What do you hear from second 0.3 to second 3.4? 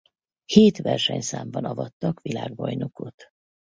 Hét versenyszámban avattak világbajnokot.